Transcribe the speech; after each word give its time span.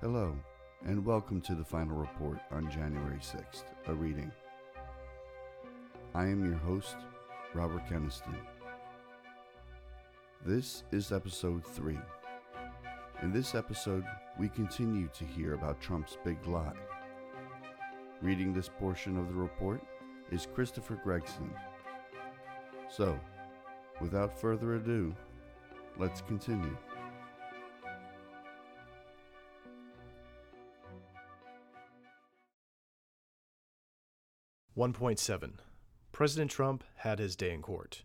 Hello, 0.00 0.34
and 0.86 1.04
welcome 1.04 1.42
to 1.42 1.54
the 1.54 1.62
final 1.62 1.94
report 1.94 2.38
on 2.50 2.70
January 2.70 3.18
6th, 3.18 3.64
a 3.86 3.92
reading. 3.92 4.32
I 6.14 6.22
am 6.22 6.42
your 6.42 6.56
host, 6.56 6.96
Robert 7.52 7.86
Keniston. 7.86 8.34
This 10.42 10.84
is 10.90 11.12
episode 11.12 11.66
3. 11.66 11.98
In 13.22 13.30
this 13.30 13.54
episode, 13.54 14.06
we 14.38 14.48
continue 14.48 15.10
to 15.12 15.24
hear 15.26 15.52
about 15.52 15.82
Trump's 15.82 16.16
big 16.24 16.46
lie. 16.46 16.72
Reading 18.22 18.54
this 18.54 18.70
portion 18.70 19.18
of 19.18 19.28
the 19.28 19.38
report 19.38 19.82
is 20.32 20.48
Christopher 20.54 20.98
Gregson. 21.04 21.50
So, 22.88 23.20
without 24.00 24.40
further 24.40 24.76
ado, 24.76 25.14
let's 25.98 26.22
continue. 26.22 26.74
One 34.80 34.94
point 34.94 35.18
seven. 35.18 35.60
President 36.10 36.50
Trump 36.50 36.84
had 36.96 37.18
his 37.18 37.36
day 37.36 37.52
in 37.52 37.60
court. 37.60 38.02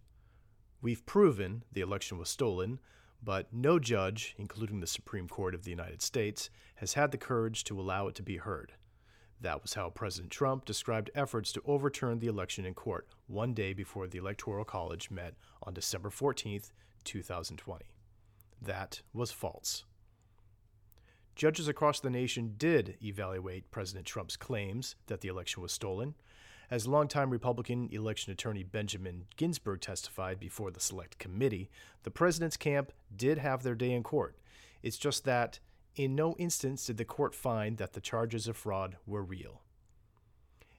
We've 0.82 1.06
proven 1.06 1.64
the 1.72 1.80
election 1.80 2.18
was 2.18 2.28
stolen, 2.28 2.82
but 3.24 3.48
no 3.54 3.80
judge, 3.80 4.36
including 4.38 4.82
the 4.82 4.86
Supreme 4.86 5.30
Court 5.30 5.56
of 5.56 5.64
the 5.64 5.70
United 5.70 6.02
States, 6.02 6.50
has 6.76 6.96
had 6.96 7.12
the 7.12 7.18
courage 7.18 7.64
to 7.64 7.80
allow 7.80 8.10
it 8.10 8.16
to 8.16 8.24
be 8.24 8.36
heard. 8.36 8.74
That 9.40 9.62
was 9.62 9.76
how 9.76 9.90
President 9.90 10.34
Trump 10.34 10.66
described 10.66 11.10
efforts 11.16 11.54
to 11.54 11.64
overturn 11.66 12.20
the 12.20 12.28
election 12.28 12.66
in 12.66 12.74
court 12.74 13.08
one 13.28 13.54
day 13.54 13.72
before 13.72 14.08
the 14.08 14.18
Electoral 14.18 14.66
College 14.66 15.10
met 15.10 15.36
on 15.64 15.74
December 15.74 16.10
14, 16.10 16.60
2020. 17.06 17.86
That 18.62 19.02
was 19.14 19.32
false. 19.32 19.86
Judges 21.36 21.70
across 21.70 22.02
the 22.02 22.10
nation 22.10 22.56
did 22.58 22.98
evaluate 23.02 23.72
President 23.72 24.06
Trump's 24.06 24.36
claims 24.36 24.98
that 25.08 25.22
the 25.22 25.30
election 25.30 25.62
was 25.62 25.72
stolen. 25.72 26.16
As 26.72 26.88
longtime 26.88 27.30
Republican 27.30 27.90
election 27.92 28.32
attorney 28.32 28.64
Benjamin 28.64 29.26
Ginsberg 29.38 29.82
testified 29.82 30.40
before 30.40 30.72
the 30.72 30.80
Select 30.80 31.20
Committee, 31.20 31.70
the 32.04 32.12
president's 32.12 32.58
camp 32.58 32.92
did 33.16 33.38
have 33.38 33.62
their 33.62 33.76
day 33.76 33.92
in 33.92 34.02
court. 34.02 34.36
It's 34.82 34.98
just 34.98 35.26
that 35.26 35.60
in 35.96 36.16
no 36.16 36.36
instance 36.38 36.88
did 36.88 36.98
the 36.98 37.06
court 37.06 37.36
find 37.36 37.78
that 37.78 37.94
the 37.94 38.02
charges 38.02 38.48
of 38.48 38.58
fraud 38.58 38.98
were 39.06 39.24
real. 39.24 39.62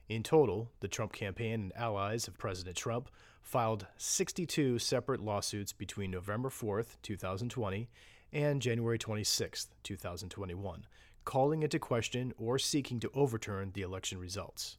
In 0.09 0.23
total, 0.23 0.71
the 0.81 0.87
Trump 0.87 1.13
campaign 1.13 1.53
and 1.53 1.75
allies 1.75 2.27
of 2.27 2.37
President 2.37 2.75
Trump 2.75 3.09
filed 3.41 3.87
62 3.97 4.79
separate 4.79 5.21
lawsuits 5.21 5.71
between 5.71 6.11
November 6.11 6.49
4, 6.49 6.85
2020, 7.01 7.89
and 8.33 8.61
January 8.61 8.97
26, 8.97 9.67
2021, 9.83 10.85
calling 11.23 11.63
into 11.63 11.79
question 11.79 12.33
or 12.37 12.59
seeking 12.59 12.99
to 12.99 13.11
overturn 13.13 13.71
the 13.73 13.81
election 13.81 14.17
results. 14.17 14.77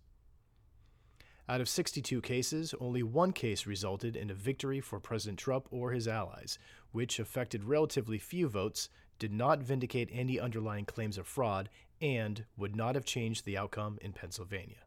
Out 1.50 1.62
of 1.62 1.68
62 1.68 2.20
cases, 2.20 2.74
only 2.78 3.02
one 3.02 3.32
case 3.32 3.66
resulted 3.66 4.16
in 4.16 4.28
a 4.28 4.34
victory 4.34 4.80
for 4.80 5.00
President 5.00 5.38
Trump 5.38 5.66
or 5.70 5.92
his 5.92 6.06
allies, 6.06 6.58
which 6.92 7.18
affected 7.18 7.64
relatively 7.64 8.18
few 8.18 8.48
votes, 8.48 8.90
did 9.18 9.32
not 9.32 9.62
vindicate 9.62 10.10
any 10.12 10.38
underlying 10.38 10.84
claims 10.84 11.16
of 11.16 11.26
fraud, 11.26 11.70
and 12.02 12.44
would 12.58 12.76
not 12.76 12.94
have 12.94 13.06
changed 13.06 13.46
the 13.46 13.56
outcome 13.56 13.98
in 14.02 14.12
Pennsylvania. 14.12 14.84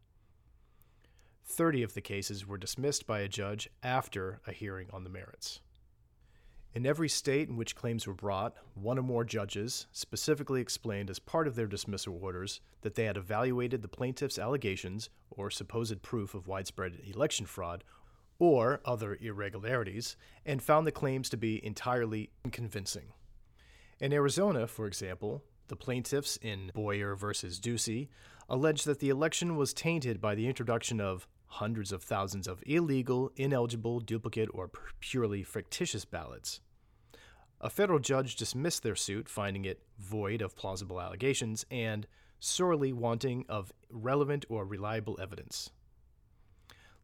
30 1.44 1.82
of 1.82 1.94
the 1.94 2.00
cases 2.00 2.46
were 2.46 2.56
dismissed 2.56 3.08
by 3.08 3.20
a 3.20 3.28
judge 3.28 3.68
after 3.82 4.40
a 4.46 4.52
hearing 4.52 4.88
on 4.92 5.02
the 5.02 5.10
merits. 5.10 5.60
In 6.74 6.86
every 6.86 7.08
state 7.08 7.50
in 7.50 7.56
which 7.56 7.76
claims 7.76 8.06
were 8.06 8.14
brought, 8.14 8.54
one 8.74 8.98
or 8.98 9.02
more 9.02 9.24
judges 9.24 9.86
specifically 9.92 10.62
explained 10.62 11.10
as 11.10 11.18
part 11.18 11.46
of 11.46 11.54
their 11.54 11.66
dismissal 11.66 12.18
orders 12.22 12.62
that 12.80 12.94
they 12.94 13.04
had 13.04 13.18
evaluated 13.18 13.82
the 13.82 13.88
plaintiff's 13.88 14.38
allegations 14.38 15.10
or 15.30 15.50
supposed 15.50 16.00
proof 16.00 16.34
of 16.34 16.48
widespread 16.48 16.98
election 17.04 17.44
fraud 17.44 17.84
or 18.38 18.80
other 18.86 19.18
irregularities 19.20 20.16
and 20.46 20.62
found 20.62 20.86
the 20.86 20.92
claims 20.92 21.28
to 21.28 21.36
be 21.36 21.62
entirely 21.64 22.30
unconvincing. 22.42 23.12
In 24.00 24.12
Arizona, 24.14 24.66
for 24.66 24.86
example, 24.86 25.44
the 25.68 25.76
plaintiffs 25.76 26.38
in 26.38 26.70
Bowyer 26.74 27.14
versus 27.14 27.60
Ducey 27.60 28.08
alleged 28.48 28.86
that 28.86 28.98
the 28.98 29.10
election 29.10 29.56
was 29.56 29.74
tainted 29.74 30.22
by 30.22 30.34
the 30.34 30.48
introduction 30.48 31.02
of 31.02 31.28
hundreds 31.46 31.92
of 31.92 32.02
thousands 32.02 32.48
of 32.48 32.62
illegal, 32.66 33.30
ineligible, 33.36 34.00
duplicate, 34.00 34.48
or 34.54 34.70
purely 35.00 35.42
fictitious 35.42 36.04
ballots. 36.04 36.60
A 37.64 37.70
federal 37.70 38.00
judge 38.00 38.34
dismissed 38.34 38.82
their 38.82 38.96
suit, 38.96 39.28
finding 39.28 39.64
it 39.64 39.82
void 39.96 40.42
of 40.42 40.56
plausible 40.56 41.00
allegations 41.00 41.64
and 41.70 42.08
sorely 42.40 42.92
wanting 42.92 43.46
of 43.48 43.72
relevant 43.88 44.44
or 44.48 44.66
reliable 44.66 45.16
evidence. 45.22 45.70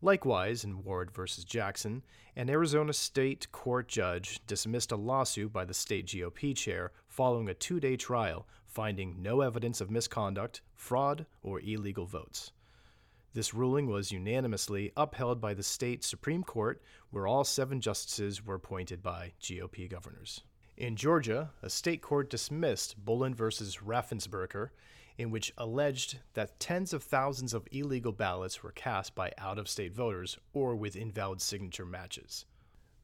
Likewise, 0.03 0.65
in 0.65 0.83
Ward 0.83 1.13
v. 1.13 1.23
Jackson, 1.45 2.03
an 2.35 2.51
Arizona 2.51 2.93
state 2.93 3.51
court 3.53 3.87
judge 3.87 4.41
dismissed 4.49 4.91
a 4.91 4.97
lawsuit 4.97 5.53
by 5.53 5.65
the 5.65 5.75
state 5.75 6.07
GOP 6.07 6.57
chair 6.57 6.91
following 7.07 7.49
a 7.49 7.55
two 7.55 7.79
day 7.79 7.97
trial, 7.97 8.47
finding 8.67 9.23
no 9.23 9.41
evidence 9.43 9.81
of 9.81 9.93
misconduct, 9.93 10.61
fraud, 10.75 11.27
or 11.41 11.61
illegal 11.61 12.07
votes. 12.07 12.53
This 13.35 13.53
ruling 13.53 13.87
was 13.87 14.11
unanimously 14.11 14.93
upheld 14.97 15.41
by 15.41 15.55
the 15.55 15.63
state 15.63 16.03
Supreme 16.03 16.43
Court, 16.43 16.83
where 17.11 17.27
all 17.27 17.45
seven 17.45 17.81
justices 17.81 18.45
were 18.45 18.55
appointed 18.55 19.03
by 19.03 19.33
GOP 19.41 19.89
governors. 19.89 20.43
In 20.77 20.97
Georgia, 20.97 21.51
a 21.61 21.69
state 21.69 22.03
court 22.03 22.31
dismissed 22.31 23.05
Boland 23.05 23.37
versus 23.37 23.79
Raffensperger, 23.79 24.71
in 25.19 25.31
which 25.31 25.53
alleged 25.59 26.21
that 26.35 26.61
tens 26.61 26.93
of 26.93 27.03
thousands 27.03 27.53
of 27.53 27.67
illegal 27.73 28.13
ballots 28.13 28.63
were 28.63 28.73
cast 28.73 29.15
by 29.15 29.33
out 29.37 29.59
of 29.59 29.69
state 29.69 29.93
voters 29.93 30.39
or 30.53 30.77
with 30.77 30.97
invalid 30.97 31.43
signature 31.43 31.85
matches. 31.85 32.47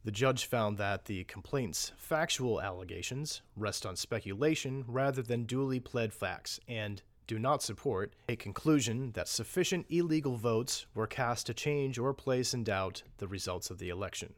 The 0.05 0.13
judge 0.13 0.45
found 0.45 0.79
that 0.79 1.07
the 1.07 1.25
complaint's 1.25 1.93
factual 1.97 2.61
allegations 2.61 3.43
rest 3.57 3.85
on 3.85 3.97
speculation 3.97 4.85
rather 4.87 5.23
than 5.23 5.45
duly 5.45 5.81
pled 5.81 6.13
facts 6.13 6.61
and 6.69 7.03
do 7.27 7.39
not 7.39 7.63
support 7.63 8.15
a 8.29 8.37
conclusion 8.37 9.13
that 9.13 9.29
sufficient 9.29 9.87
illegal 9.89 10.37
votes 10.37 10.87
were 10.95 11.07
cast 11.07 11.47
to 11.47 11.55
change 11.55 11.99
or 11.99 12.13
place 12.13 12.53
in 12.53 12.65
doubt 12.65 13.03
the 13.19 13.29
results 13.29 13.71
of 13.71 13.79
the 13.79 13.89
election. 13.89 14.35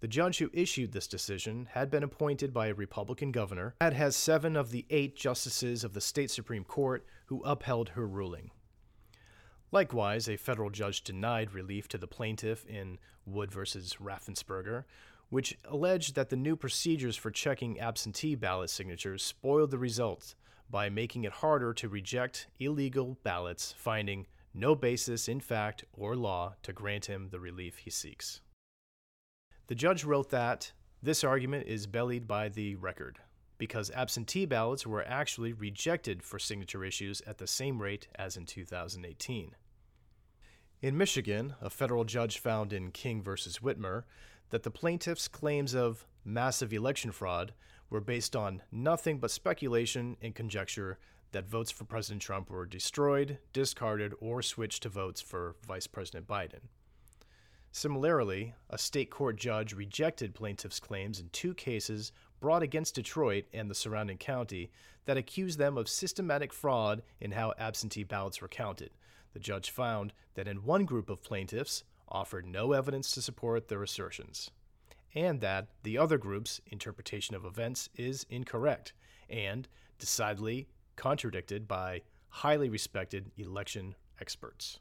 The 0.00 0.08
judge 0.08 0.38
who 0.38 0.50
issued 0.52 0.92
this 0.92 1.06
decision 1.06 1.68
had 1.72 1.90
been 1.90 2.02
appointed 2.02 2.52
by 2.52 2.66
a 2.66 2.74
Republican 2.74 3.32
governor, 3.32 3.74
and 3.80 3.94
has 3.94 4.14
seven 4.14 4.54
of 4.54 4.70
the 4.70 4.84
eight 4.90 5.16
justices 5.16 5.82
of 5.82 5.94
the 5.94 6.00
state 6.02 6.30
Supreme 6.30 6.64
Court 6.64 7.06
who 7.26 7.42
upheld 7.42 7.90
her 7.90 8.06
ruling. 8.06 8.50
Likewise, 9.72 10.28
a 10.28 10.36
federal 10.36 10.68
judge 10.68 11.02
denied 11.02 11.54
relief 11.54 11.88
to 11.88 11.98
the 11.98 12.06
plaintiff 12.06 12.66
in 12.66 12.98
Wood 13.24 13.50
v. 13.50 13.60
Raffensperger, 13.60 14.84
which 15.30 15.58
alleged 15.64 16.14
that 16.14 16.28
the 16.28 16.36
new 16.36 16.54
procedures 16.54 17.16
for 17.16 17.30
checking 17.30 17.80
absentee 17.80 18.34
ballot 18.34 18.68
signatures 18.68 19.22
spoiled 19.22 19.70
the 19.70 19.78
results 19.78 20.36
by 20.70 20.88
making 20.88 21.24
it 21.24 21.32
harder 21.32 21.72
to 21.74 21.88
reject 21.88 22.48
illegal 22.58 23.18
ballots, 23.22 23.74
finding 23.76 24.26
no 24.52 24.74
basis 24.74 25.28
in 25.28 25.40
fact 25.40 25.84
or 25.92 26.16
law 26.16 26.54
to 26.62 26.72
grant 26.72 27.06
him 27.06 27.28
the 27.30 27.40
relief 27.40 27.78
he 27.78 27.90
seeks. 27.90 28.40
The 29.66 29.74
judge 29.74 30.04
wrote 30.04 30.30
that 30.30 30.72
this 31.02 31.24
argument 31.24 31.66
is 31.66 31.86
bellied 31.86 32.26
by 32.26 32.48
the 32.48 32.76
record 32.76 33.18
because 33.58 33.90
absentee 33.90 34.46
ballots 34.46 34.86
were 34.86 35.06
actually 35.06 35.52
rejected 35.52 36.22
for 36.22 36.38
signature 36.38 36.84
issues 36.84 37.20
at 37.26 37.38
the 37.38 37.46
same 37.46 37.80
rate 37.80 38.08
as 38.16 38.36
in 38.36 38.46
2018. 38.46 39.54
In 40.82 40.98
Michigan, 40.98 41.54
a 41.60 41.70
federal 41.70 42.04
judge 42.04 42.38
found 42.38 42.72
in 42.72 42.90
King 42.90 43.22
v. 43.22 43.30
Whitmer 43.30 44.04
that 44.50 44.64
the 44.64 44.70
plaintiff's 44.70 45.28
claims 45.28 45.74
of 45.74 46.06
massive 46.24 46.72
election 46.72 47.10
fraud 47.10 47.54
were 47.94 48.00
based 48.00 48.34
on 48.34 48.60
nothing 48.72 49.20
but 49.20 49.30
speculation 49.30 50.16
and 50.20 50.34
conjecture 50.34 50.98
that 51.30 51.48
votes 51.48 51.70
for 51.70 51.84
President 51.84 52.20
Trump 52.20 52.50
were 52.50 52.66
destroyed, 52.66 53.38
discarded, 53.52 54.12
or 54.20 54.42
switched 54.42 54.82
to 54.82 54.88
votes 54.88 55.20
for 55.20 55.54
Vice 55.64 55.86
President 55.86 56.26
Biden. 56.26 56.62
Similarly, 57.70 58.52
a 58.68 58.78
state 58.78 59.10
court 59.12 59.36
judge 59.36 59.72
rejected 59.72 60.34
plaintiffs' 60.34 60.80
claims 60.80 61.20
in 61.20 61.28
two 61.28 61.54
cases 61.54 62.10
brought 62.40 62.64
against 62.64 62.96
Detroit 62.96 63.44
and 63.52 63.70
the 63.70 63.76
surrounding 63.76 64.18
county 64.18 64.72
that 65.04 65.16
accused 65.16 65.60
them 65.60 65.78
of 65.78 65.88
systematic 65.88 66.52
fraud 66.52 67.00
in 67.20 67.30
how 67.30 67.54
absentee 67.60 68.02
ballots 68.02 68.42
were 68.42 68.48
counted. 68.48 68.90
The 69.34 69.38
judge 69.38 69.70
found 69.70 70.12
that 70.34 70.48
in 70.48 70.64
one 70.64 70.84
group 70.84 71.08
of 71.08 71.22
plaintiffs 71.22 71.84
offered 72.08 72.44
no 72.44 72.72
evidence 72.72 73.12
to 73.12 73.22
support 73.22 73.68
their 73.68 73.84
assertions 73.84 74.50
and 75.14 75.40
that 75.40 75.68
the 75.82 75.96
other 75.96 76.18
group's 76.18 76.60
interpretation 76.66 77.34
of 77.34 77.44
events 77.44 77.88
is 77.96 78.26
incorrect 78.28 78.92
and 79.30 79.68
decidedly 79.98 80.68
contradicted 80.96 81.68
by 81.68 82.02
highly 82.28 82.68
respected 82.68 83.30
election 83.36 83.94
experts. 84.20 84.78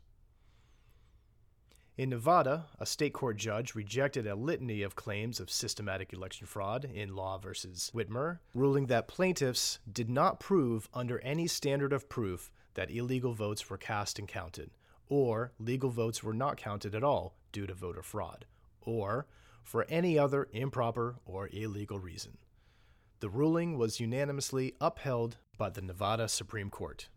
In 1.95 2.09
Nevada, 2.09 2.65
a 2.79 2.87
state 2.87 3.13
court 3.13 3.37
judge 3.37 3.75
rejected 3.75 4.25
a 4.25 4.33
litany 4.33 4.81
of 4.81 4.95
claims 4.95 5.39
of 5.39 5.51
systematic 5.51 6.11
election 6.11 6.47
fraud 6.47 6.85
in 6.85 7.15
Law 7.15 7.37
v. 7.37 7.49
Whitmer, 7.49 8.39
ruling 8.55 8.87
that 8.87 9.07
plaintiffs 9.07 9.77
did 9.91 10.09
not 10.09 10.39
prove 10.39 10.89
under 10.95 11.19
any 11.19 11.45
standard 11.45 11.93
of 11.93 12.09
proof 12.09 12.51
that 12.73 12.89
illegal 12.89 13.33
votes 13.33 13.69
were 13.69 13.77
cast 13.77 14.17
and 14.17 14.27
counted, 14.27 14.71
or 15.07 15.51
legal 15.59 15.91
votes 15.91 16.23
were 16.23 16.33
not 16.33 16.57
counted 16.57 16.95
at 16.95 17.03
all 17.03 17.35
due 17.51 17.67
to 17.67 17.75
voter 17.75 18.01
fraud, 18.01 18.45
or 18.81 19.27
for 19.63 19.85
any 19.89 20.19
other 20.19 20.47
improper 20.51 21.15
or 21.25 21.49
illegal 21.51 21.99
reason. 21.99 22.37
The 23.19 23.29
ruling 23.29 23.77
was 23.77 23.99
unanimously 23.99 24.75
upheld 24.81 25.37
by 25.57 25.69
the 25.69 25.81
Nevada 25.81 26.27
Supreme 26.27 26.69
Court. 26.69 27.07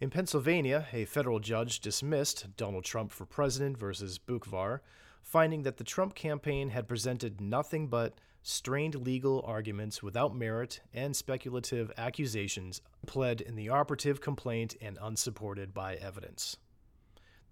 In 0.00 0.10
Pennsylvania, 0.10 0.86
a 0.92 1.04
federal 1.04 1.40
judge 1.40 1.80
dismissed 1.80 2.56
Donald 2.56 2.84
Trump 2.84 3.12
for 3.12 3.26
president 3.26 3.78
versus 3.78 4.18
Boockvar, 4.18 4.80
finding 5.22 5.62
that 5.62 5.76
the 5.76 5.84
Trump 5.84 6.14
campaign 6.14 6.70
had 6.70 6.88
presented 6.88 7.40
nothing 7.40 7.88
but 7.88 8.18
strained 8.42 8.94
legal 8.94 9.42
arguments 9.46 10.02
without 10.02 10.34
merit 10.34 10.80
and 10.94 11.14
speculative 11.14 11.92
accusations 11.96 12.80
pled 13.06 13.40
in 13.40 13.54
the 13.54 13.68
operative 13.68 14.20
complaint 14.20 14.74
and 14.80 14.98
unsupported 15.00 15.74
by 15.74 15.94
evidence. 15.96 16.56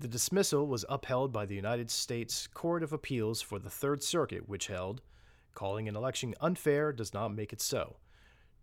The 0.01 0.07
dismissal 0.09 0.67
was 0.69 0.85
upheld 0.89 1.33
by 1.33 1.45
the 1.45 1.57
United 1.57 1.91
States 1.91 2.47
Court 2.47 2.85
of 2.85 2.93
Appeals 2.93 3.43
for 3.43 3.59
the 3.59 3.71
Third 3.71 4.01
Circuit, 4.01 4.49
which 4.49 4.69
held 4.69 5.03
calling 5.55 5.89
an 5.89 5.97
election 5.97 6.37
unfair 6.41 6.93
does 6.93 7.13
not 7.13 7.35
make 7.35 7.53
it 7.53 7.61
so. 7.61 7.97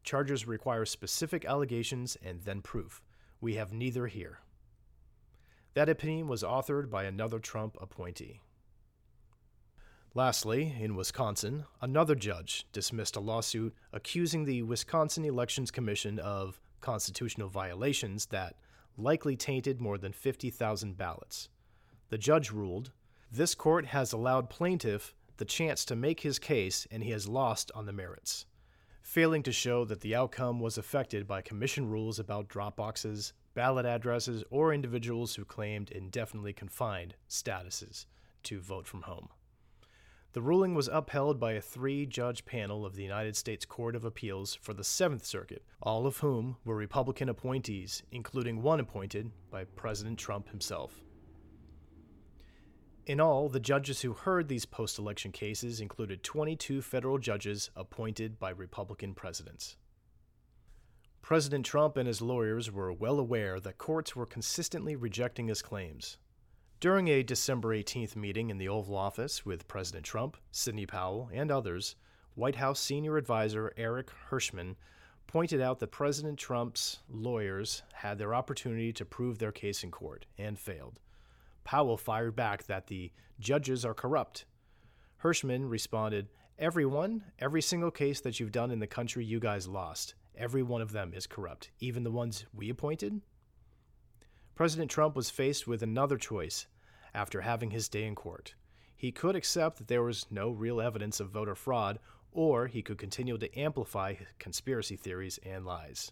Charges 0.01 0.47
require 0.47 0.85
specific 0.85 1.43
allegations 1.43 2.15
and 2.23 2.39
then 2.43 2.61
proof. 2.61 3.01
We 3.41 3.55
have 3.55 3.73
neither 3.73 4.07
here. 4.07 4.39
That 5.73 5.89
opinion 5.89 6.29
was 6.29 6.41
authored 6.41 6.89
by 6.89 7.03
another 7.03 7.39
Trump 7.39 7.75
appointee. 7.81 8.39
Lastly, 10.13 10.73
in 10.79 10.95
Wisconsin, 10.95 11.65
another 11.81 12.15
judge 12.15 12.65
dismissed 12.71 13.17
a 13.17 13.19
lawsuit 13.19 13.75
accusing 13.91 14.45
the 14.45 14.61
Wisconsin 14.61 15.25
Elections 15.25 15.69
Commission 15.69 16.17
of 16.17 16.61
constitutional 16.79 17.49
violations 17.49 18.27
that 18.27 18.55
likely 18.97 19.35
tainted 19.35 19.81
more 19.81 19.97
than 19.97 20.13
50,000 20.13 20.97
ballots. 20.97 21.49
The 22.09 22.17
judge 22.17 22.51
ruled 22.51 22.91
this 23.31 23.55
court 23.55 23.87
has 23.87 24.13
allowed 24.13 24.49
plaintiff 24.49 25.13
the 25.37 25.45
chance 25.45 25.83
to 25.85 25.95
make 25.95 26.21
his 26.21 26.39
case 26.39 26.87
and 26.91 27.03
he 27.03 27.11
has 27.11 27.27
lost 27.27 27.71
on 27.75 27.85
the 27.85 27.93
merits 27.93 28.45
failing 29.05 29.43
to 29.43 29.51
show 29.51 29.85
that 29.85 30.01
the 30.01 30.15
outcome 30.15 30.59
was 30.59 30.79
affected 30.79 31.27
by 31.27 31.39
commission 31.39 31.87
rules 31.87 32.17
about 32.17 32.47
drop 32.47 32.75
boxes, 32.75 33.33
ballot 33.53 33.85
addresses, 33.85 34.43
or 34.49 34.73
individuals 34.73 35.35
who 35.35 35.45
claimed 35.45 35.91
indefinitely 35.91 36.51
confined 36.51 37.13
statuses 37.29 38.07
to 38.41 38.59
vote 38.59 38.87
from 38.87 39.03
home. 39.03 39.29
The 40.35 40.41
ruling 40.41 40.75
was 40.75 40.89
upheld 40.89 41.39
by 41.39 41.53
a 41.53 41.61
three 41.61 42.05
judge 42.05 42.43
panel 42.43 42.85
of 42.85 42.97
the 42.97 43.03
United 43.03 43.37
States 43.37 43.63
Court 43.63 43.95
of 43.95 44.03
Appeals 44.03 44.53
for 44.53 44.73
the 44.73 44.83
Seventh 44.83 45.25
Circuit, 45.25 45.63
all 45.81 46.05
of 46.05 46.17
whom 46.17 46.57
were 46.65 46.75
Republican 46.75 47.29
appointees, 47.29 48.03
including 48.11 48.61
one 48.61 48.81
appointed 48.81 49.31
by 49.49 49.63
President 49.63 50.19
Trump 50.19 50.49
himself. 50.49 51.05
In 53.05 53.21
all, 53.21 53.47
the 53.47 53.61
judges 53.61 54.01
who 54.01 54.11
heard 54.11 54.49
these 54.49 54.65
post 54.65 54.99
election 54.99 55.31
cases 55.31 55.79
included 55.79 56.21
22 56.21 56.81
federal 56.81 57.17
judges 57.17 57.69
appointed 57.73 58.37
by 58.37 58.49
Republican 58.49 59.13
presidents. 59.13 59.77
President 61.21 61.65
Trump 61.65 61.95
and 61.95 62.07
his 62.09 62.21
lawyers 62.21 62.69
were 62.69 62.91
well 62.91 63.19
aware 63.19 63.61
that 63.61 63.77
courts 63.77 64.17
were 64.17 64.25
consistently 64.25 64.97
rejecting 64.97 65.47
his 65.47 65.61
claims. 65.61 66.17
During 66.81 67.07
a 67.07 67.23
December 67.23 67.69
18th 67.69 68.17
meeting 68.17 68.49
in 68.49 68.57
the 68.57 68.67
Oval 68.67 68.97
Office 68.97 69.45
with 69.45 69.67
President 69.67 70.05
Trump, 70.05 70.35
Sidney 70.51 70.85
Powell, 70.85 71.29
and 71.33 71.49
others, 71.49 71.95
White 72.35 72.55
House 72.55 72.81
senior 72.81 73.15
advisor 73.15 73.71
Eric 73.77 74.11
Herschmann 74.29 74.75
pointed 75.25 75.61
out 75.61 75.79
that 75.79 75.91
President 75.91 76.37
Trump's 76.37 76.99
lawyers 77.09 77.81
had 77.93 78.17
their 78.17 78.35
opportunity 78.35 78.91
to 78.91 79.05
prove 79.05 79.39
their 79.39 79.53
case 79.53 79.85
in 79.85 79.89
court 79.89 80.25
and 80.37 80.59
failed. 80.59 80.99
Powell 81.63 81.95
fired 81.95 82.35
back 82.35 82.65
that 82.65 82.87
the 82.87 83.11
judges 83.39 83.85
are 83.85 83.93
corrupt. 83.93 84.45
Herschmann 85.17 85.69
responded, 85.69 86.27
Everyone, 86.59 87.23
every 87.39 87.61
single 87.61 87.91
case 87.91 88.19
that 88.19 88.39
you've 88.39 88.51
done 88.51 88.69
in 88.69 88.79
the 88.79 88.85
country, 88.85 89.23
you 89.23 89.39
guys 89.39 89.67
lost. 89.67 90.13
Every 90.37 90.61
one 90.61 90.81
of 90.81 90.91
them 90.91 91.13
is 91.13 91.25
corrupt, 91.25 91.71
even 91.79 92.03
the 92.03 92.11
ones 92.11 92.45
we 92.53 92.69
appointed. 92.69 93.21
President 94.55 94.89
Trump 94.89 95.15
was 95.15 95.29
faced 95.29 95.67
with 95.67 95.83
another 95.83 96.17
choice 96.17 96.65
after 97.13 97.41
having 97.41 97.71
his 97.71 97.89
day 97.89 98.05
in 98.05 98.15
court. 98.15 98.55
He 98.95 99.11
could 99.11 99.35
accept 99.35 99.77
that 99.77 99.89
there 99.89 100.03
was 100.03 100.27
no 100.31 100.49
real 100.49 100.79
evidence 100.79 101.19
of 101.19 101.29
voter 101.29 101.55
fraud, 101.55 101.99
or 102.31 102.67
he 102.67 102.81
could 102.81 102.97
continue 102.97 103.37
to 103.37 103.59
amplify 103.59 104.15
conspiracy 104.39 104.95
theories 104.95 105.39
and 105.45 105.65
lies. 105.65 106.11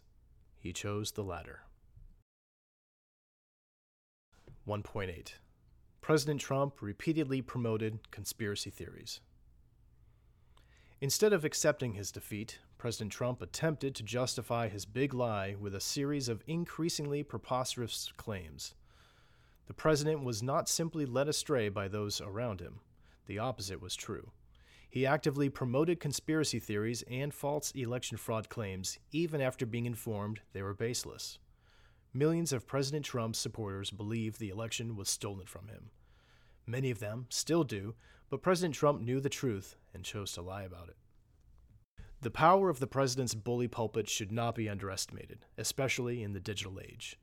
He 0.59 0.73
chose 0.73 1.11
the 1.11 1.23
latter. 1.23 1.61
1.8 4.67 5.33
President 6.01 6.41
Trump 6.41 6.81
repeatedly 6.81 7.41
promoted 7.41 8.11
conspiracy 8.11 8.69
theories. 8.69 9.21
Instead 10.99 11.31
of 11.31 11.45
accepting 11.45 11.93
his 11.93 12.11
defeat, 12.11 12.59
President 12.83 13.13
Trump 13.13 13.41
attempted 13.41 13.95
to 13.95 14.03
justify 14.03 14.67
his 14.67 14.83
big 14.83 15.13
lie 15.13 15.55
with 15.57 15.73
a 15.73 15.79
series 15.79 16.27
of 16.27 16.43
increasingly 16.47 17.23
preposterous 17.23 18.11
claims. 18.17 18.75
The 19.67 19.73
president 19.73 20.25
was 20.25 20.43
not 20.43 20.67
simply 20.67 21.05
led 21.05 21.29
astray 21.29 21.69
by 21.69 21.87
those 21.87 22.19
around 22.19 22.59
him, 22.59 22.81
the 23.25 23.39
opposite 23.39 23.81
was 23.81 23.95
true. 23.95 24.31
He 24.89 25.05
actively 25.05 25.47
promoted 25.47 26.01
conspiracy 26.01 26.59
theories 26.59 27.05
and 27.09 27.33
false 27.33 27.71
election 27.71 28.17
fraud 28.17 28.49
claims 28.49 28.99
even 29.13 29.39
after 29.39 29.65
being 29.65 29.85
informed 29.85 30.41
they 30.51 30.61
were 30.61 30.73
baseless. 30.73 31.39
Millions 32.13 32.51
of 32.51 32.67
President 32.67 33.05
Trump's 33.05 33.39
supporters 33.39 33.91
believed 33.91 34.39
the 34.41 34.49
election 34.49 34.97
was 34.97 35.07
stolen 35.07 35.45
from 35.45 35.69
him. 35.69 35.91
Many 36.67 36.91
of 36.91 36.99
them 36.99 37.27
still 37.29 37.63
do, 37.63 37.95
but 38.29 38.41
President 38.41 38.75
Trump 38.75 38.99
knew 38.99 39.21
the 39.21 39.29
truth 39.29 39.77
and 39.93 40.03
chose 40.03 40.33
to 40.33 40.41
lie 40.41 40.63
about 40.63 40.89
it. 40.89 40.97
The 42.23 42.31
power 42.31 42.69
of 42.69 42.79
the 42.79 42.87
president's 42.87 43.35
bully 43.35 43.67
pulpit 43.67 44.07
should 44.07 44.31
not 44.31 44.55
be 44.55 44.69
underestimated, 44.69 45.39
especially 45.57 46.23
in 46.23 46.31
the 46.31 46.39
digital 46.39 46.79
age. 46.79 47.19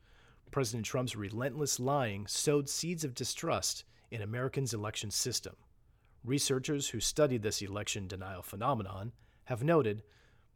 President 0.51 0.85
Trump's 0.85 1.17
relentless 1.17 1.81
lying 1.81 2.27
sowed 2.27 2.69
seeds 2.69 3.03
of 3.03 3.15
distrust 3.15 3.85
in 4.11 4.21
Americans' 4.21 4.75
election 4.75 5.11
system. 5.11 5.57
Researchers 6.23 6.91
who 6.91 7.01
studied 7.01 7.41
this 7.41 7.63
election 7.63 8.09
denial 8.09 8.43
phenomenon 8.43 9.13
have 9.45 9.65
noted 9.65 10.03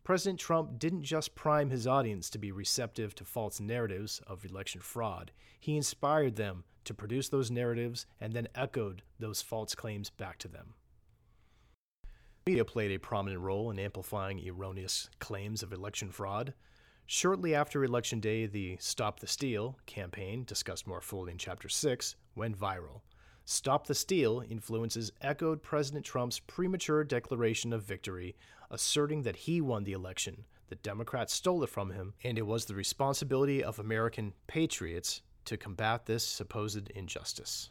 President 0.03 0.39
Trump 0.39 0.79
didn't 0.79 1.05
just 1.05 1.35
prime 1.35 1.71
his 1.71 1.87
audience 1.87 2.29
to 2.29 2.37
be 2.37 2.53
receptive 2.53 3.15
to 3.15 3.25
false 3.25 3.61
narratives 3.61 4.21
of 4.27 4.45
election 4.45 4.83
fraud, 4.83 5.33
he 5.59 5.75
inspired 5.75 6.37
them 6.37 6.65
to 6.85 6.93
produce 6.93 7.31
those 7.31 7.51
narratives 7.51 8.05
and 8.21 8.35
then 8.35 8.49
echoed 8.55 9.05
those 9.19 9.41
false 9.41 9.75
claims 9.75 10.11
back 10.11 10.37
to 10.37 10.49
them. 10.49 10.75
Media 12.47 12.63
played 12.63 12.91
a 12.91 12.99
prominent 12.99 13.41
role 13.41 13.71
in 13.71 13.79
amplifying 13.79 14.39
erroneous 14.47 15.09
claims 15.19 15.63
of 15.63 15.73
election 15.73 16.11
fraud. 16.11 16.53
Shortly 17.07 17.55
after 17.55 17.83
Election 17.83 18.21
Day, 18.21 18.45
the 18.45 18.77
Stop 18.81 19.21
the 19.21 19.27
Steal 19.27 19.79
campaign, 19.87 20.45
discussed 20.45 20.87
more 20.87 21.01
fully 21.01 21.33
in 21.33 21.39
Chapter 21.39 21.71
6, 21.71 22.17
went 22.37 22.59
viral. 22.59 23.01
Stop 23.47 23.87
the 23.87 23.95
Steal 23.95 24.45
influences 24.47 25.11
echoed 25.23 25.63
President 25.63 26.05
Trump's 26.05 26.39
premature 26.39 27.03
declaration 27.03 27.73
of 27.73 27.83
victory, 27.83 28.37
asserting 28.71 29.23
that 29.23 29.37
he 29.37 29.63
won 29.63 29.85
the 29.85 29.93
election, 29.93 30.45
the 30.69 30.75
Democrats 30.77 31.33
stole 31.33 31.63
it 31.63 31.71
from 31.71 31.93
him, 31.93 32.13
and 32.25 32.37
it 32.37 32.47
was 32.47 32.67
the 32.67 32.75
responsibility 32.75 33.65
of 33.65 33.79
American 33.79 34.35
patriots 34.49 35.23
to 35.47 35.57
combat 35.57 36.05
this 36.05 36.27
supposed 36.27 36.91
injustice. 36.91 37.71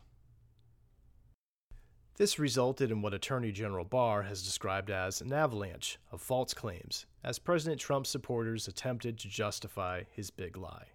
This 2.15 2.37
resulted 2.37 2.91
in 2.91 3.01
what 3.01 3.15
Attorney 3.15 3.51
General 3.51 3.85
Barr 3.85 4.21
has 4.21 4.43
described 4.43 4.91
as 4.91 5.19
an 5.19 5.33
avalanche 5.33 5.97
of 6.11 6.21
false 6.21 6.53
claims, 6.53 7.07
as 7.23 7.39
President 7.39 7.81
Trump's 7.81 8.09
supporters 8.09 8.67
attempted 8.67 9.17
to 9.17 9.27
justify 9.27 10.03
his 10.11 10.29
big 10.29 10.55
lie. 10.55 10.89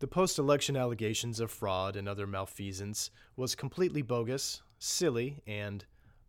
The 0.00 0.06
post 0.06 0.38
election 0.38 0.76
allegations 0.76 1.40
of 1.40 1.50
fraud 1.50 1.96
and 1.96 2.06
other 2.06 2.26
malfeasance 2.26 3.10
was 3.34 3.54
completely 3.54 4.02
bogus, 4.02 4.60
silly, 4.78 5.42
and 5.46 5.86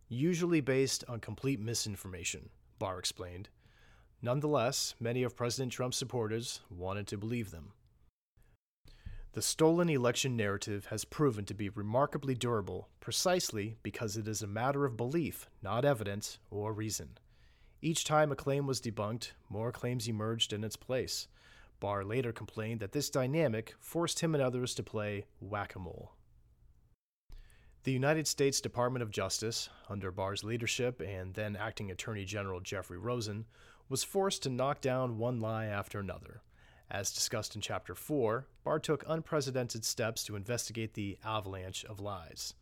usually 0.08 0.62
based 0.62 1.04
on 1.10 1.20
complete 1.20 1.60
misinformation, 1.60 2.50
Barr 2.80 2.98
explained. 2.98 3.50
Nonetheless, 4.22 4.96
many 5.02 5.22
of 5.22 5.36
President 5.36 5.74
Trump's 5.74 5.98
supporters 5.98 6.62
wanted 6.70 7.08
to 7.08 7.18
believe 7.18 7.52
them. 7.52 7.74
The 9.34 9.42
stolen 9.44 9.90
election 9.90 10.36
narrative 10.36 10.88
has 10.88 11.06
proven 11.06 11.46
to 11.46 11.54
be 11.54 11.70
remarkably 11.70 12.34
durable 12.34 12.90
precisely 13.00 13.78
because 13.84 14.18
it 14.18 14.28
is 14.28 14.42
a 14.42 14.48
matter 14.48 14.86
of 14.86 14.98
belief, 14.98 15.48
not 15.62 15.86
evidence 15.86 16.40
or 16.50 16.74
reason. 16.74 17.20
Each 17.80 18.04
time 18.04 18.32
a 18.32 18.36
claim 18.36 18.66
was 18.66 18.82
debunked, 18.82 19.34
more 19.48 19.72
claims 19.72 20.08
emerged 20.08 20.52
in 20.52 20.64
its 20.64 20.76
place. 20.76 21.28
Barr 21.80 22.04
later 22.04 22.34
complained 22.34 22.80
that 22.80 22.92
this 22.92 23.12
dynamic 23.12 23.76
forced 23.80 24.20
him 24.20 24.34
and 24.34 24.44
others 24.44 24.74
to 24.76 24.84
play 24.84 25.26
whack 25.40 25.76
a 25.76 25.80
mole. 25.80 26.14
The 27.84 27.92
United 27.94 28.28
States 28.28 28.60
Department 28.60 29.04
of 29.04 29.12
Justice, 29.12 29.70
under 29.88 30.12
Barr's 30.12 30.44
leadership 30.44 31.02
and 31.02 31.36
then 31.36 31.56
acting 31.56 31.92
Attorney 31.92 32.26
General 32.26 32.60
Jeffrey 32.62 32.98
Rosen, 32.98 33.46
was 33.88 34.04
forced 34.04 34.44
to 34.44 34.50
knock 34.50 34.82
down 34.82 35.20
one 35.20 35.40
lie 35.40 35.66
after 35.66 36.00
another. 36.00 36.42
As 36.92 37.12
discussed 37.12 37.56
in 37.56 37.62
Chapter 37.62 37.94
4, 37.94 38.48
Barr 38.64 38.80
took 38.80 39.04
unprecedented 39.08 39.86
steps 39.86 40.24
to 40.24 40.36
investigate 40.36 40.96
the 40.96 41.20
avalanche 41.24 41.86
of 41.86 42.00
lies. 42.00 42.56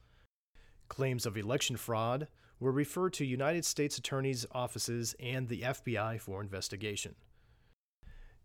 Claims 0.89 1.25
of 1.25 1.38
election 1.38 1.77
fraud 1.77 2.27
were 2.60 2.72
referred 2.72 3.13
to 3.13 3.25
United 3.25 3.63
States 3.63 3.98
Attorney's 3.98 4.46
offices 4.51 5.15
and 5.19 5.48
the 5.48 5.62
FBI 5.62 6.19
for 6.19 6.41
investigation. 6.41 7.15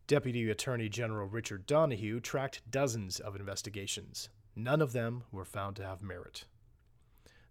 Deputy 0.07 0.49
Attorney 0.51 0.89
General 0.89 1.27
Richard 1.27 1.67
Donoghue 1.67 2.21
tracked 2.21 2.71
dozens 2.71 3.19
of 3.19 3.35
investigations. 3.35 4.29
None 4.55 4.83
of 4.83 4.93
them 4.93 5.25
were 5.33 5.45
found 5.45 5.77
to 5.77 5.85
have 5.85 6.03
merit. 6.03 6.45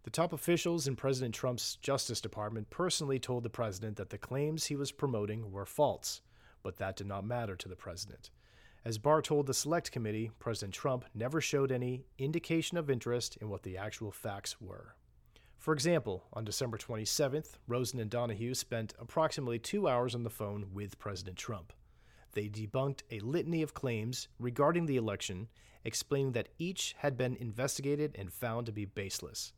The 0.03 0.09
top 0.09 0.33
officials 0.33 0.87
in 0.87 0.95
President 0.95 1.35
Trump's 1.35 1.75
Justice 1.77 2.21
Department 2.21 2.69
personally 2.69 3.19
told 3.19 3.43
the 3.43 3.49
president 3.49 3.97
that 3.97 4.09
the 4.09 4.17
claims 4.17 4.65
he 4.65 4.75
was 4.75 4.91
promoting 4.91 5.51
were 5.51 5.65
false, 5.65 6.21
but 6.63 6.77
that 6.77 6.95
did 6.95 7.07
not 7.07 7.25
matter 7.25 7.55
to 7.55 7.69
the 7.69 7.75
president. 7.75 8.29
As 8.83 8.97
Barr 8.97 9.21
told 9.21 9.45
the 9.45 9.53
Select 9.53 9.91
Committee, 9.91 10.31
President 10.39 10.73
Trump 10.73 11.05
never 11.13 11.39
showed 11.39 11.71
any 11.71 12.05
indication 12.17 12.77
of 12.77 12.89
interest 12.89 13.37
in 13.37 13.49
what 13.49 13.63
the 13.63 13.77
actual 13.77 14.11
facts 14.11 14.59
were. 14.59 14.95
For 15.59 15.73
example, 15.73 16.23
on 16.33 16.43
December 16.43 16.79
27th, 16.79 17.59
Rosen 17.67 17.99
and 17.99 18.09
Donoghue 18.09 18.55
spent 18.55 18.95
approximately 18.99 19.59
two 19.59 19.87
hours 19.87 20.15
on 20.15 20.23
the 20.23 20.31
phone 20.31 20.69
with 20.73 20.97
President 20.97 21.37
Trump. 21.37 21.73
They 22.33 22.49
debunked 22.49 23.03
a 23.11 23.19
litany 23.19 23.61
of 23.61 23.75
claims 23.75 24.27
regarding 24.39 24.87
the 24.87 24.97
election, 24.97 25.49
explaining 25.85 26.31
that 26.31 26.49
each 26.57 26.95
had 26.97 27.15
been 27.15 27.35
investigated 27.35 28.15
and 28.17 28.33
found 28.33 28.65
to 28.65 28.71
be 28.71 28.85
baseless. 28.85 29.53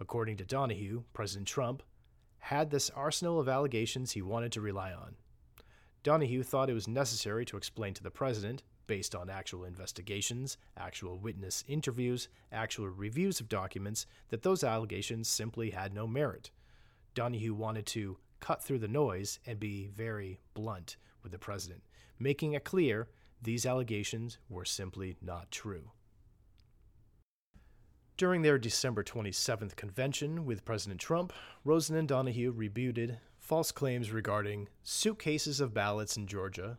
According 0.00 0.38
to 0.38 0.46
Donoghue, 0.46 1.02
President 1.12 1.46
Trump 1.46 1.82
had 2.38 2.70
this 2.70 2.88
arsenal 2.90 3.38
of 3.38 3.48
allegations 3.48 4.12
he 4.12 4.22
wanted 4.22 4.52
to 4.52 4.62
rely 4.62 4.92
on. 4.92 5.16
Donoghue 6.02 6.42
thought 6.42 6.70
it 6.70 6.74
was 6.74 6.88
necessary 6.88 7.44
to 7.46 7.56
explain 7.56 7.94
to 7.94 8.02
the 8.02 8.10
president, 8.10 8.62
based 8.86 9.14
on 9.14 9.28
actual 9.28 9.64
investigations, 9.64 10.56
actual 10.76 11.18
witness 11.18 11.64
interviews, 11.66 12.28
actual 12.52 12.88
reviews 12.88 13.40
of 13.40 13.48
documents, 13.48 14.06
that 14.28 14.42
those 14.42 14.64
allegations 14.64 15.28
simply 15.28 15.70
had 15.70 15.92
no 15.92 16.06
merit. 16.06 16.50
Donoghue 17.14 17.54
wanted 17.54 17.86
to 17.86 18.18
cut 18.40 18.62
through 18.62 18.78
the 18.78 18.88
noise 18.88 19.40
and 19.44 19.58
be 19.58 19.88
very 19.88 20.40
blunt 20.54 20.96
with 21.22 21.32
the 21.32 21.38
president, 21.38 21.82
making 22.18 22.52
it 22.52 22.64
clear 22.64 23.08
these 23.42 23.66
allegations 23.66 24.38
were 24.48 24.64
simply 24.64 25.16
not 25.20 25.50
true. 25.50 25.90
During 28.16 28.42
their 28.42 28.58
December 28.58 29.04
27th 29.04 29.76
convention 29.76 30.44
with 30.44 30.64
President 30.64 31.00
Trump, 31.00 31.32
Rosen 31.64 31.96
and 31.96 32.08
Donoghue 32.08 32.50
rebutted 32.50 33.18
false 33.48 33.72
claims 33.72 34.12
regarding 34.12 34.68
suitcases 34.82 35.58
of 35.58 35.72
ballots 35.72 36.18
in 36.18 36.26
Georgia, 36.26 36.76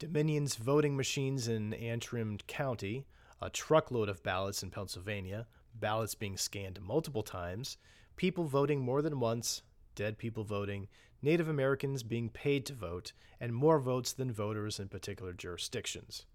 Dominion's 0.00 0.56
voting 0.56 0.96
machines 0.96 1.46
in 1.46 1.72
Antrim 1.74 2.38
County, 2.48 3.06
a 3.40 3.48
truckload 3.48 4.08
of 4.08 4.24
ballots 4.24 4.64
in 4.64 4.70
Pennsylvania, 4.72 5.46
ballots 5.76 6.16
being 6.16 6.36
scanned 6.36 6.80
multiple 6.82 7.22
times, 7.22 7.76
people 8.16 8.42
voting 8.42 8.80
more 8.80 9.00
than 9.00 9.20
once, 9.20 9.62
dead 9.94 10.18
people 10.18 10.42
voting, 10.42 10.88
Native 11.22 11.48
Americans 11.48 12.02
being 12.02 12.30
paid 12.30 12.66
to 12.66 12.74
vote, 12.74 13.12
and 13.38 13.54
more 13.54 13.78
votes 13.78 14.12
than 14.12 14.32
voters 14.32 14.80
in 14.80 14.88
particular 14.88 15.32
jurisdictions. 15.32 16.26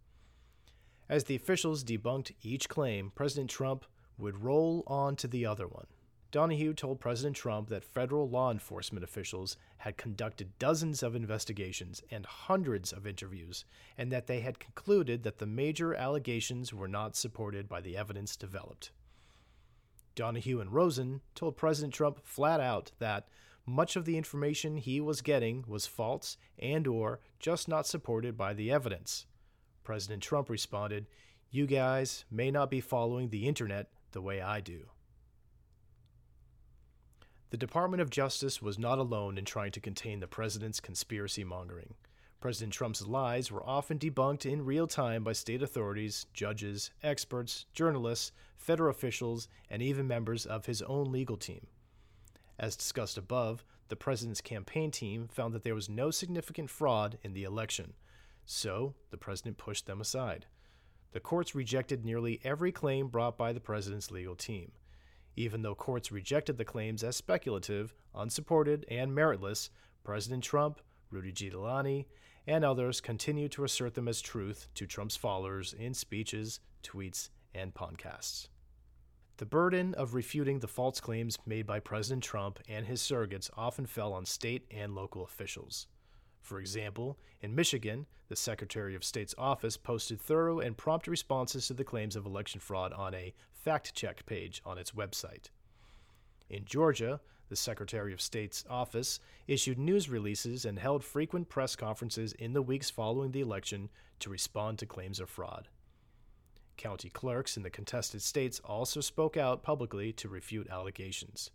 As 1.09 1.25
the 1.25 1.35
officials 1.35 1.83
debunked 1.83 2.31
each 2.41 2.69
claim, 2.69 3.11
President 3.13 3.49
Trump 3.49 3.83
would 4.17 4.45
roll 4.45 4.83
on 4.87 5.17
to 5.17 5.27
the 5.27 5.45
other 5.45 5.67
one. 5.67 5.87
Donoghue 6.33 6.73
told 6.73 6.99
President 6.99 7.35
Trump 7.35 7.69
that 7.69 7.83
federal 7.83 8.27
law 8.27 8.49
enforcement 8.49 9.03
officials 9.03 9.55
had 9.77 9.97
conducted 9.97 10.57
dozens 10.57 11.03
of 11.03 11.15
investigations 11.15 12.01
and 12.09 12.25
hundreds 12.25 12.91
of 12.91 13.05
interviews, 13.05 13.65
and 13.99 14.11
that 14.11 14.25
they 14.25 14.39
had 14.39 14.57
concluded 14.57 15.21
that 15.21 15.37
the 15.37 15.45
major 15.45 15.93
allegations 15.93 16.73
were 16.73 16.87
not 16.87 17.15
supported 17.15 17.69
by 17.69 17.81
the 17.81 17.95
evidence 17.95 18.35
developed. 18.35 18.89
Donoghue 20.15 20.59
and 20.59 20.73
Rosen 20.73 21.21
told 21.35 21.55
President 21.55 21.93
Trump 21.93 22.25
flat 22.25 22.59
out 22.59 22.93
that 22.97 23.27
much 23.67 23.95
of 23.95 24.05
the 24.05 24.17
information 24.17 24.77
he 24.77 24.99
was 24.99 25.21
getting 25.21 25.63
was 25.67 25.85
false 25.85 26.35
and 26.57 26.87
or 26.87 27.19
just 27.39 27.67
not 27.67 27.85
supported 27.85 28.35
by 28.35 28.55
the 28.55 28.71
evidence. 28.71 29.27
President 29.83 30.23
Trump 30.23 30.49
responded, 30.49 31.05
"You 31.51 31.67
guys 31.67 32.25
may 32.31 32.49
not 32.49 32.71
be 32.71 32.81
following 32.81 33.29
the 33.29 33.47
internet 33.47 33.91
the 34.13 34.21
way 34.21 34.41
I 34.41 34.61
do. 34.61 34.89
The 37.53 37.57
Department 37.57 38.01
of 38.01 38.09
Justice 38.09 38.63
was 38.63 38.79
not 38.79 38.97
alone 38.97 39.37
in 39.37 39.45
trying 39.45 39.73
to 39.73 39.79
contain 39.79 40.19
the 40.19 40.25
president's 40.25 40.79
conspiracy 40.79 41.43
mongering. 41.43 41.93
President 42.41 42.73
Trump's 42.73 43.05
lies 43.05 43.51
were 43.51 43.63
often 43.63 43.99
debunked 43.99 44.43
in 44.51 44.65
real 44.65 44.87
time 44.87 45.23
by 45.23 45.33
state 45.33 45.61
authorities, 45.61 46.25
judges, 46.33 46.89
experts, 47.03 47.67
journalists, 47.71 48.31
federal 48.57 48.89
officials, 48.89 49.49
and 49.69 49.83
even 49.83 50.07
members 50.07 50.47
of 50.47 50.65
his 50.65 50.81
own 50.81 51.11
legal 51.11 51.37
team. 51.37 51.67
As 52.57 52.75
discussed 52.75 53.19
above, 53.19 53.63
the 53.87 53.95
president's 53.95 54.41
campaign 54.41 54.89
team 54.89 55.27
found 55.27 55.53
that 55.53 55.61
there 55.61 55.75
was 55.75 55.87
no 55.87 56.09
significant 56.09 56.71
fraud 56.71 57.19
in 57.21 57.33
the 57.33 57.43
election, 57.43 57.93
so 58.47 58.95
the 59.11 59.17
president 59.17 59.59
pushed 59.59 59.85
them 59.85 60.01
aside 60.01 60.47
the 61.13 61.19
courts 61.19 61.53
rejected 61.53 62.03
nearly 62.03 62.41
every 62.43 62.71
claim 62.71 63.07
brought 63.07 63.37
by 63.37 63.53
the 63.53 63.59
president's 63.59 64.09
legal 64.09 64.35
team. 64.35 64.71
Even 65.35 65.61
though 65.61 65.75
courts 65.75 66.11
rejected 66.11 66.57
the 66.57 66.65
claims 66.65 67.03
as 67.03 67.15
speculative, 67.15 67.93
unsupported, 68.13 68.85
and 68.89 69.11
meritless, 69.11 69.69
President 70.03 70.43
Trump, 70.43 70.79
Rudy 71.09 71.31
Giuliani, 71.31 72.05
and 72.45 72.65
others 72.65 73.01
continued 73.01 73.51
to 73.53 73.63
assert 73.63 73.93
them 73.93 74.07
as 74.07 74.21
truth 74.21 74.67
to 74.75 74.85
Trump's 74.85 75.15
followers 75.15 75.73
in 75.73 75.93
speeches, 75.93 76.59
tweets, 76.83 77.29
and 77.55 77.73
podcasts. 77.73 78.47
The 79.37 79.45
burden 79.45 79.93
of 79.95 80.13
refuting 80.13 80.59
the 80.59 80.67
false 80.67 80.99
claims 80.99 81.39
made 81.45 81.65
by 81.65 81.79
President 81.79 82.23
Trump 82.23 82.59
and 82.69 82.85
his 82.85 83.01
surrogates 83.01 83.49
often 83.57 83.85
fell 83.85 84.13
on 84.13 84.25
state 84.25 84.67
and 84.69 84.93
local 84.93 85.23
officials. 85.23 85.87
For 86.41 86.59
example, 86.59 87.17
in 87.41 87.55
Michigan, 87.55 88.05
the 88.27 88.35
Secretary 88.35 88.95
of 88.95 89.03
State's 89.03 89.33
office 89.37 89.77
posted 89.77 90.19
thorough 90.19 90.59
and 90.59 90.77
prompt 90.77 91.07
responses 91.07 91.67
to 91.67 91.73
the 91.73 91.83
claims 91.83 92.15
of 92.15 92.25
election 92.25 92.59
fraud 92.59 92.93
on 92.93 93.13
a 93.15 93.33
fact 93.63 93.93
check 93.93 94.25
page 94.25 94.61
on 94.65 94.77
its 94.77 94.91
website. 94.91 95.49
In 96.49 96.65
Georgia, 96.65 97.19
the 97.49 97.55
Secretary 97.55 98.13
of 98.13 98.21
State's 98.21 98.65
office 98.69 99.19
issued 99.47 99.77
news 99.77 100.09
releases 100.09 100.65
and 100.65 100.79
held 100.79 101.03
frequent 101.03 101.49
press 101.49 101.75
conferences 101.75 102.33
in 102.33 102.53
the 102.53 102.61
weeks 102.61 102.89
following 102.89 103.31
the 103.31 103.41
election 103.41 103.89
to 104.19 104.29
respond 104.29 104.79
to 104.79 104.85
claims 104.85 105.19
of 105.19 105.29
fraud. 105.29 105.67
County 106.77 107.09
clerks 107.09 107.57
in 107.57 107.63
the 107.63 107.69
contested 107.69 108.21
states 108.21 108.59
also 108.65 109.01
spoke 109.01 109.37
out 109.37 109.63
publicly 109.63 110.11
to 110.13 110.27
refute 110.27 110.69
allegations 110.69 111.51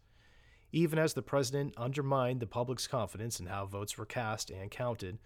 even 0.73 0.99
as 0.99 1.15
the 1.15 1.23
president 1.23 1.75
undermined 1.77 2.41
the 2.41 2.47
public's 2.47 2.87
confidence 2.87 3.41
in 3.41 3.47
how 3.47 3.65
votes 3.67 3.97
were 3.97 4.07
cast 4.07 4.51
and 4.51 4.71
counted. 4.71 5.19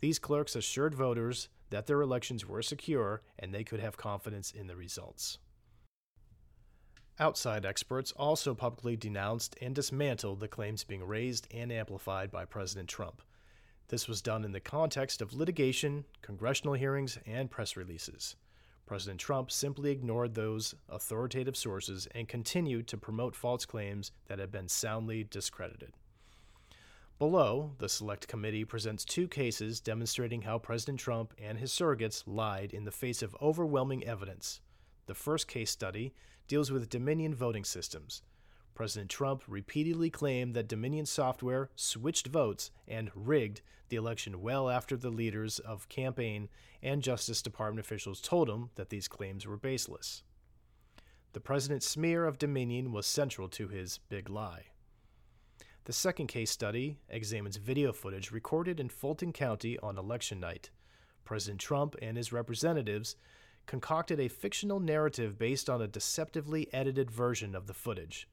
These 0.00 0.18
clerks 0.18 0.56
assured 0.56 0.94
voters 0.94 1.48
that 1.70 1.86
their 1.86 2.02
elections 2.02 2.46
were 2.46 2.62
secure 2.62 3.22
and 3.38 3.54
they 3.54 3.64
could 3.64 3.80
have 3.80 3.96
confidence 3.96 4.50
in 4.50 4.66
the 4.66 4.76
results. 4.76 5.38
Outside 7.20 7.66
experts 7.66 8.12
also 8.12 8.54
publicly 8.54 8.96
denounced 8.96 9.54
and 9.60 9.74
dismantled 9.74 10.40
the 10.40 10.48
claims 10.48 10.84
being 10.84 11.04
raised 11.04 11.46
and 11.52 11.70
amplified 11.70 12.30
by 12.30 12.46
President 12.46 12.88
Trump. 12.88 13.20
This 13.88 14.08
was 14.08 14.22
done 14.22 14.42
in 14.42 14.52
the 14.52 14.58
context 14.58 15.20
of 15.20 15.34
litigation, 15.34 16.06
congressional 16.22 16.72
hearings, 16.72 17.18
and 17.26 17.50
press 17.50 17.76
releases. 17.76 18.36
President 18.86 19.20
Trump 19.20 19.50
simply 19.50 19.90
ignored 19.90 20.34
those 20.34 20.74
authoritative 20.88 21.58
sources 21.58 22.08
and 22.14 22.26
continued 22.26 22.88
to 22.88 22.96
promote 22.96 23.36
false 23.36 23.66
claims 23.66 24.12
that 24.26 24.38
had 24.38 24.50
been 24.50 24.66
soundly 24.66 25.22
discredited. 25.22 25.92
Below, 27.18 27.74
the 27.76 27.90
Select 27.90 28.28
Committee 28.28 28.64
presents 28.64 29.04
two 29.04 29.28
cases 29.28 29.78
demonstrating 29.78 30.40
how 30.40 30.58
President 30.58 30.98
Trump 30.98 31.34
and 31.36 31.58
his 31.58 31.70
surrogates 31.70 32.22
lied 32.26 32.72
in 32.72 32.84
the 32.84 32.90
face 32.90 33.20
of 33.20 33.36
overwhelming 33.42 34.04
evidence. 34.04 34.62
The 35.10 35.14
first 35.16 35.48
case 35.48 35.72
study 35.72 36.14
deals 36.46 36.70
with 36.70 36.88
Dominion 36.88 37.34
voting 37.34 37.64
systems. 37.64 38.22
President 38.76 39.10
Trump 39.10 39.42
repeatedly 39.48 40.08
claimed 40.08 40.54
that 40.54 40.68
Dominion 40.68 41.04
software 41.04 41.68
switched 41.74 42.28
votes 42.28 42.70
and 42.86 43.10
rigged 43.12 43.60
the 43.88 43.96
election 43.96 44.40
well 44.40 44.70
after 44.70 44.96
the 44.96 45.10
leaders 45.10 45.58
of 45.58 45.88
campaign 45.88 46.48
and 46.80 47.02
Justice 47.02 47.42
Department 47.42 47.84
officials 47.84 48.20
told 48.20 48.48
him 48.48 48.70
that 48.76 48.90
these 48.90 49.08
claims 49.08 49.48
were 49.48 49.56
baseless. 49.56 50.22
The 51.32 51.40
president's 51.40 51.88
smear 51.88 52.24
of 52.24 52.38
Dominion 52.38 52.92
was 52.92 53.04
central 53.04 53.48
to 53.48 53.66
his 53.66 53.98
big 53.98 54.30
lie. 54.30 54.66
The 55.86 55.92
second 55.92 56.28
case 56.28 56.52
study 56.52 56.98
examines 57.08 57.56
video 57.56 57.92
footage 57.92 58.30
recorded 58.30 58.78
in 58.78 58.88
Fulton 58.88 59.32
County 59.32 59.76
on 59.80 59.98
election 59.98 60.38
night. 60.38 60.70
President 61.24 61.60
Trump 61.60 61.96
and 62.00 62.16
his 62.16 62.32
representatives 62.32 63.16
concocted 63.66 64.18
a 64.18 64.28
fictional 64.28 64.80
narrative 64.80 65.38
based 65.38 65.70
on 65.70 65.80
a 65.82 65.88
deceptively 65.88 66.72
edited 66.72 67.10
version 67.10 67.54
of 67.54 67.66
the 67.66 67.74
footage. 67.74 68.28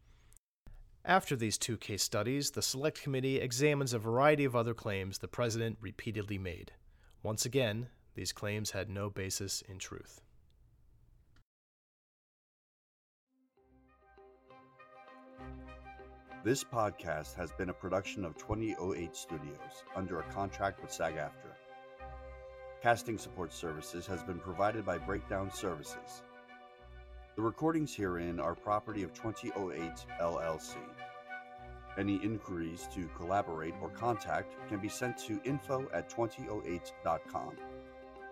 After 1.06 1.36
these 1.36 1.58
two 1.58 1.78
case 1.78 2.04
studies, 2.04 2.52
the 2.52 2.62
Select 2.62 3.02
Committee 3.02 3.40
examines 3.40 3.94
a 3.94 4.00
variety 4.00 4.44
of 4.44 4.56
other 4.56 4.74
claims 4.74 5.20
the 5.20 5.28
president 5.28 5.78
repeatedly 5.80 6.38
made. 6.38 6.74
Once 7.24 7.46
again, 7.46 7.88
these 8.16 8.32
claims 8.32 8.72
had 8.72 8.90
no 8.90 9.10
basis 9.10 9.62
in 9.70 9.78
truth. 9.78 10.22
This 16.44 16.64
podcast 16.64 17.36
has 17.36 17.52
been 17.52 17.70
a 17.70 17.74
production 17.74 18.24
of 18.24 18.38
2008 18.38 19.16
Studios 19.16 19.84
under 19.96 20.22
a 20.22 20.32
contract 20.32 20.82
with 20.82 20.92
SAG 20.92 21.16
AFTRA. 21.16 21.57
Casting 22.82 23.18
support 23.18 23.52
services 23.52 24.06
has 24.06 24.22
been 24.22 24.38
provided 24.38 24.86
by 24.86 25.00
Breakdown 25.00 25.50
Services. 25.52 26.22
The 27.36 27.42
recordings 27.42 27.96
herein 27.96 28.40
are 28.40 28.54
property 28.54 29.02
of 29.02 29.16
2008 29.16 29.92
LLC. 30.22 30.76
Any 31.98 32.24
inquiries 32.24 32.88
to 32.94 33.10
collaborate 33.18 33.74
or 33.82 33.90
contact 33.90 34.54
can 34.70 34.78
be 34.78 34.90
sent 34.90 35.18
to 35.20 35.42
info 35.44 35.88
at 35.92 36.08
2008.com. 36.12 37.58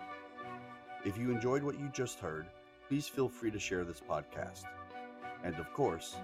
If 1.03 1.17
you 1.17 1.31
enjoyed 1.31 1.63
what 1.63 1.79
you 1.79 1.89
just 1.91 2.19
heard, 2.19 2.45
please 2.87 3.07
feel 3.07 3.29
free 3.29 3.49
to 3.49 3.57
share 3.57 3.83
this 3.83 4.03
podcast. 4.07 4.65
And 5.43 5.55
of 5.55 5.73
course, 5.73 6.17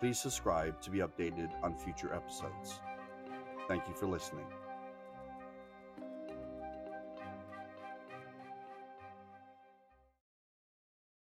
please 0.00 0.18
subscribe 0.18 0.80
to 0.80 0.90
be 0.90 0.98
updated 0.98 1.50
on 1.62 1.74
future 1.74 2.14
episodes. 2.14 2.80
Thank 3.66 3.88
you 3.88 3.94
for 3.94 4.06
listening. 4.06 4.46